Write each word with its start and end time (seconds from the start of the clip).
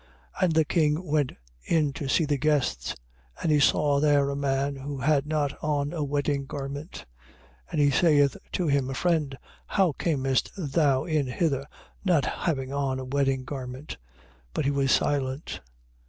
22:11. 0.39 0.43
And 0.45 0.53
the 0.55 0.65
king 0.65 1.03
went 1.07 1.31
in 1.63 1.93
to 1.93 2.07
see 2.09 2.25
the 2.25 2.39
guests: 2.39 2.95
and 3.39 3.51
he 3.51 3.59
saw 3.59 3.99
there 3.99 4.31
a 4.31 4.35
man 4.35 4.75
who 4.75 4.97
had 5.01 5.27
not 5.27 5.55
on 5.63 5.93
a 5.93 6.03
wedding 6.03 6.47
garment. 6.47 7.05
22:12. 7.69 7.71
And 7.71 7.81
he 7.81 7.91
saith 7.91 8.37
to 8.53 8.67
him: 8.67 8.91
Friend, 8.95 9.37
how 9.67 9.91
camest 9.91 10.49
thou 10.57 11.03
in 11.05 11.27
hither 11.27 11.67
not 12.03 12.25
having 12.25 12.73
on 12.73 12.97
a 12.97 13.05
wedding 13.05 13.43
garment? 13.45 13.97
But 14.55 14.65
he 14.65 14.71
was 14.71 14.91
silent. 14.91 15.59